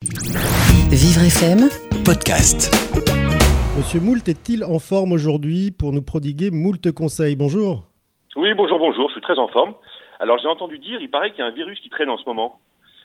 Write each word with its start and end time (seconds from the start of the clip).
Vivre 0.00 1.20
FM, 1.26 1.68
podcast. 2.06 2.72
Monsieur 3.76 4.00
Moult 4.00 4.26
est-il 4.30 4.64
en 4.64 4.78
forme 4.78 5.12
aujourd'hui 5.12 5.72
pour 5.72 5.92
nous 5.92 6.00
prodiguer 6.00 6.50
moult 6.50 6.90
conseils 6.92 7.36
Bonjour. 7.36 7.84
Oui, 8.34 8.54
bonjour, 8.54 8.78
bonjour, 8.78 9.08
je 9.10 9.12
suis 9.12 9.20
très 9.20 9.38
en 9.38 9.48
forme. 9.48 9.74
Alors 10.18 10.38
j'ai 10.38 10.48
entendu 10.48 10.78
dire, 10.78 11.02
il 11.02 11.10
paraît 11.10 11.32
qu'il 11.32 11.40
y 11.40 11.42
a 11.42 11.46
un 11.48 11.50
virus 11.50 11.78
qui 11.80 11.90
traîne 11.90 12.08
en 12.08 12.16
ce 12.16 12.24
moment. 12.24 12.60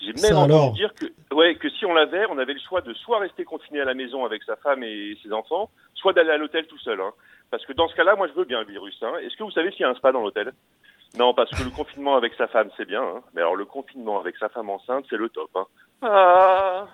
J'ai 0.00 0.14
même 0.14 0.16
Ça 0.16 0.38
entendu 0.38 0.52
alors 0.54 0.72
dire 0.72 0.94
que, 0.94 1.34
ouais, 1.34 1.56
que 1.56 1.68
si 1.68 1.84
on 1.84 1.92
l'avait, 1.92 2.24
on 2.30 2.38
avait 2.38 2.54
le 2.54 2.60
choix 2.66 2.80
de 2.80 2.94
soit 2.94 3.18
rester 3.18 3.44
confiné 3.44 3.80
à 3.82 3.84
la 3.84 3.92
maison 3.92 4.24
avec 4.24 4.42
sa 4.44 4.56
femme 4.56 4.82
et 4.82 5.18
ses 5.22 5.30
enfants, 5.34 5.68
soit 5.94 6.14
d'aller 6.14 6.30
à 6.30 6.38
l'hôtel 6.38 6.66
tout 6.68 6.78
seul. 6.78 6.98
hein. 7.02 7.12
Parce 7.50 7.66
que 7.66 7.74
dans 7.74 7.88
ce 7.88 7.96
cas-là, 7.96 8.16
moi 8.16 8.28
je 8.28 8.32
veux 8.32 8.46
bien 8.46 8.60
le 8.60 8.66
virus. 8.66 8.96
hein. 9.02 9.12
Est-ce 9.22 9.36
que 9.36 9.42
vous 9.42 9.50
savez 9.50 9.70
s'il 9.72 9.80
y 9.80 9.84
a 9.84 9.90
un 9.90 9.94
spa 9.94 10.10
dans 10.10 10.22
l'hôtel? 10.22 10.52
Non, 11.16 11.32
parce 11.34 11.50
que 11.50 11.62
le 11.64 11.70
confinement 11.70 12.16
avec 12.16 12.34
sa 12.34 12.46
femme, 12.48 12.70
c'est 12.76 12.84
bien. 12.84 13.02
hein. 13.02 13.22
Mais 13.34 13.40
alors 13.40 13.56
le 13.56 13.64
confinement 13.64 14.20
avec 14.20 14.36
sa 14.36 14.48
femme 14.48 14.70
enceinte, 14.70 15.06
c'est 15.08 15.16
le 15.16 15.28
top. 15.28 15.50
hein. 15.54 15.66
Ah 16.02 16.86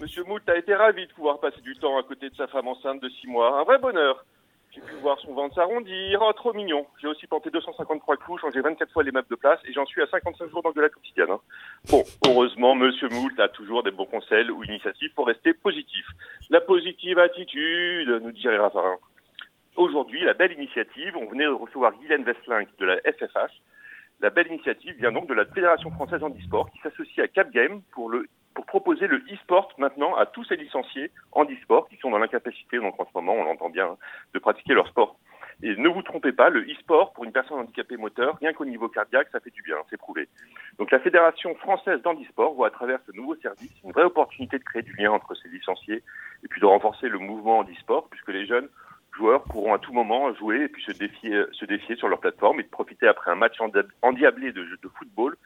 Monsieur 0.00 0.24
Moult 0.24 0.46
a 0.48 0.56
été 0.56 0.74
ravi 0.74 1.06
de 1.06 1.12
pouvoir 1.12 1.40
passer 1.40 1.60
du 1.62 1.74
temps 1.76 1.98
à 1.98 2.02
côté 2.02 2.28
de 2.30 2.34
sa 2.36 2.46
femme 2.46 2.68
enceinte 2.68 3.00
de 3.00 3.08
six 3.08 3.26
mois. 3.26 3.58
Un 3.60 3.64
vrai 3.64 3.78
bonheur. 3.78 4.24
J'ai 4.72 4.80
pu 4.82 4.92
voir 4.96 5.18
son 5.20 5.32
ventre 5.32 5.54
s'arrondir. 5.54 6.20
Oh, 6.22 6.32
trop 6.34 6.52
mignon. 6.52 6.86
J'ai 7.00 7.08
aussi 7.08 7.26
planté 7.26 7.48
253 7.50 8.16
clous, 8.18 8.36
changé 8.36 8.60
24 8.60 8.92
fois 8.92 9.02
les 9.02 9.10
meubles 9.10 9.28
de 9.30 9.36
place 9.36 9.58
et 9.64 9.72
j'en 9.72 9.86
suis 9.86 10.02
à 10.02 10.06
55 10.06 10.50
jours 10.50 10.62
d'engueulade 10.62 10.92
quotidienne. 10.92 11.30
hein. 11.30 11.40
Bon, 11.90 12.04
heureusement, 12.26 12.74
Monsieur 12.74 13.08
Moult 13.08 13.38
a 13.40 13.48
toujours 13.48 13.82
des 13.82 13.90
bons 13.90 14.04
conseils 14.04 14.50
ou 14.50 14.62
initiatives 14.64 15.14
pour 15.14 15.26
rester 15.28 15.54
positif. 15.54 16.06
La 16.50 16.60
positive 16.60 17.18
attitude, 17.18 18.08
nous 18.22 18.32
dirait 18.32 18.58
Raffarin. 18.58 18.96
Aujourd'hui, 19.76 20.24
la 20.24 20.32
belle 20.32 20.52
initiative, 20.52 21.16
on 21.16 21.26
venait 21.26 21.44
de 21.44 21.50
recevoir 21.50 21.92
Guylaine 21.98 22.24
Vesselin 22.24 22.64
de 22.78 22.86
la 22.86 22.96
FFH. 23.00 23.60
La 24.20 24.30
belle 24.30 24.46
initiative 24.46 24.96
vient 24.96 25.12
donc 25.12 25.28
de 25.28 25.34
la 25.34 25.44
Fédération 25.44 25.90
française 25.90 26.22
handisport 26.22 26.70
qui 26.70 26.78
s'associe 26.78 27.22
à 27.22 27.28
Cap 27.28 27.50
Game 27.50 27.82
pour 27.92 28.08
le 28.08 28.26
pour 28.54 28.64
proposer 28.64 29.06
le 29.06 29.18
e-sport 29.30 29.70
maintenant 29.76 30.16
à 30.16 30.24
tous 30.24 30.44
ces 30.44 30.56
licenciés 30.56 31.10
handisport 31.32 31.90
qui 31.90 31.98
sont 31.98 32.10
dans 32.10 32.16
l'incapacité, 32.16 32.78
donc 32.78 32.98
en 32.98 33.04
ce 33.04 33.10
moment, 33.14 33.34
on 33.34 33.44
l'entend 33.44 33.68
bien, 33.68 33.98
de 34.32 34.38
pratiquer 34.38 34.72
leur 34.72 34.88
sport. 34.88 35.18
Et 35.62 35.76
ne 35.76 35.88
vous 35.90 36.00
trompez 36.00 36.32
pas, 36.32 36.48
le 36.48 36.62
e-sport 36.62 37.12
pour 37.12 37.24
une 37.24 37.32
personne 37.32 37.58
handicapée 37.58 37.98
moteur, 37.98 38.38
rien 38.40 38.54
qu'au 38.54 38.64
niveau 38.64 38.88
cardiaque, 38.88 39.28
ça 39.30 39.40
fait 39.40 39.50
du 39.50 39.60
bien, 39.60 39.76
c'est 39.90 39.98
prouvé. 39.98 40.30
Donc 40.78 40.90
la 40.90 41.00
Fédération 41.00 41.54
française 41.56 42.00
d'handisport 42.00 42.54
voit 42.54 42.68
à 42.68 42.70
travers 42.70 42.98
ce 43.06 43.12
nouveau 43.12 43.36
service 43.36 43.72
une 43.84 43.92
vraie 43.92 44.04
opportunité 44.04 44.58
de 44.58 44.64
créer 44.64 44.82
du 44.82 44.96
lien 44.96 45.12
entre 45.12 45.34
ces 45.34 45.50
licenciés 45.50 46.02
et 46.42 46.48
puis 46.48 46.62
de 46.62 46.66
renforcer 46.66 47.10
le 47.10 47.18
mouvement 47.18 47.58
handisport 47.58 48.08
puisque 48.08 48.28
les 48.28 48.46
jeunes 48.46 48.70
joueurs 49.16 49.42
pourront 49.44 49.74
à 49.74 49.78
tout 49.78 49.92
moment 49.92 50.32
jouer 50.34 50.62
et 50.62 50.68
puis 50.68 50.82
se 50.84 50.92
défier, 50.92 51.42
se 51.52 51.64
défier 51.64 51.96
sur 51.96 52.08
leur 52.08 52.20
plateforme 52.20 52.60
et 52.60 52.64
profiter 52.64 53.08
après 53.08 53.30
un 53.30 53.34
match 53.36 53.56
endiablé 54.02 54.52
de, 54.52 54.62
de 54.62 54.88
football 54.98 55.36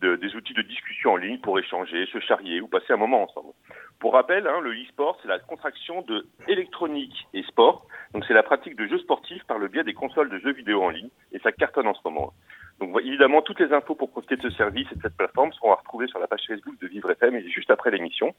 de- 0.00 0.16
des 0.16 0.34
outils 0.34 0.54
de 0.54 0.62
discussion 0.62 1.12
en 1.12 1.16
ligne 1.16 1.38
pour 1.38 1.58
échanger, 1.58 2.06
se 2.12 2.18
charrier 2.18 2.60
ou 2.60 2.66
passer 2.66 2.92
un 2.92 2.96
moment 2.96 3.22
ensemble. 3.22 3.52
Pour 4.00 4.14
rappel, 4.14 4.46
hein, 4.48 4.60
le 4.60 4.72
e-sport, 4.72 5.16
c'est 5.22 5.28
la 5.28 5.38
contraction 5.38 6.02
de 6.02 6.26
électronique 6.48 7.26
et 7.32 7.42
sport. 7.44 7.86
Donc 8.12 8.24
c'est 8.26 8.34
la 8.34 8.42
pratique 8.42 8.76
de 8.76 8.86
jeux 8.86 8.98
sportifs 8.98 9.44
par 9.44 9.58
le 9.58 9.68
biais 9.68 9.84
des 9.84 9.94
consoles 9.94 10.28
de 10.30 10.38
jeux 10.38 10.52
vidéo 10.52 10.82
en 10.82 10.90
ligne 10.90 11.10
et 11.32 11.38
ça 11.38 11.52
cartonne 11.52 11.86
en 11.86 11.94
ce 11.94 12.00
moment. 12.04 12.32
Donc 12.80 12.98
évidemment, 13.04 13.40
toutes 13.40 13.60
les 13.60 13.72
infos 13.72 13.94
pour 13.94 14.10
profiter 14.10 14.36
de 14.36 14.42
ce 14.42 14.50
service 14.56 14.88
et 14.90 14.96
de 14.96 15.00
cette 15.02 15.16
plateforme 15.16 15.52
seront 15.52 15.72
à 15.72 15.76
retrouver 15.76 16.08
sur 16.08 16.18
la 16.18 16.26
page 16.26 16.42
Facebook 16.46 16.74
de 16.80 16.88
Vivre 16.88 17.10
FM 17.12 17.38
juste 17.48 17.70
après 17.70 17.92
l'émission. 17.92 18.34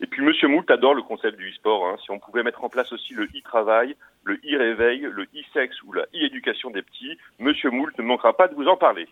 Et 0.00 0.06
puis 0.06 0.22
Monsieur 0.24 0.48
Moult 0.48 0.70
adore 0.70 0.94
le 0.94 1.02
concept 1.02 1.36
du 1.38 1.50
e-sport. 1.50 1.86
hein. 1.86 1.96
Si 2.02 2.10
on 2.10 2.18
pouvait 2.18 2.42
mettre 2.42 2.62
en 2.62 2.68
place 2.68 2.92
aussi 2.92 3.14
le 3.14 3.24
e-travail, 3.24 3.96
le 4.24 4.34
e-réveil, 4.34 5.00
le 5.00 5.24
e-sexe 5.24 5.82
ou 5.82 5.92
la 5.92 6.02
e-éducation 6.14 6.70
des 6.70 6.82
petits, 6.82 7.16
Monsieur 7.40 7.70
Moult 7.70 7.96
ne 7.98 8.04
manquera 8.04 8.36
pas 8.36 8.46
de 8.48 8.54
vous 8.54 8.66
en 8.68 8.76
parler. 8.76 9.08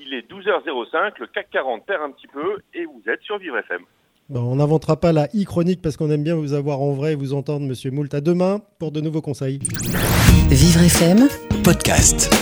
Il 0.00 0.12
est 0.12 0.28
12h05, 0.28 1.12
le 1.20 1.26
CAC 1.28 1.50
40 1.52 1.86
perd 1.86 2.02
un 2.02 2.10
petit 2.10 2.26
peu 2.26 2.58
et 2.74 2.84
vous 2.84 3.02
êtes 3.06 3.22
sur 3.22 3.38
Vivre 3.38 3.58
FM. 3.58 3.82
Bon, 4.28 4.40
on 4.40 4.56
n'inventera 4.56 4.98
pas 4.98 5.12
la 5.12 5.26
e-chronique 5.26 5.82
parce 5.82 5.96
qu'on 5.96 6.10
aime 6.10 6.24
bien 6.24 6.34
vous 6.34 6.54
avoir 6.54 6.80
en 6.80 6.92
vrai 6.92 7.12
et 7.12 7.14
vous 7.14 7.34
entendre, 7.34 7.66
Monsieur 7.66 7.90
Moult. 7.90 8.12
À 8.14 8.20
demain 8.20 8.60
pour 8.80 8.90
de 8.90 9.00
nouveaux 9.00 9.20
conseils. 9.22 9.58
Vivre 10.50 10.82
FM, 10.82 11.28
Podcast. 11.62 12.32